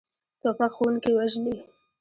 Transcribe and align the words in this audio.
توپک 0.41 0.71
ښوونکي 0.75 1.11
وژلي. 1.17 1.55